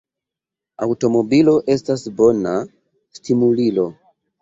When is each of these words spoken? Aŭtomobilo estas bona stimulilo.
Aŭtomobilo 0.85 1.55
estas 1.75 2.07
bona 2.25 2.57
stimulilo. 3.23 3.91